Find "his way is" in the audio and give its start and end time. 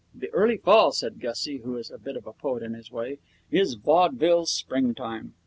2.73-3.75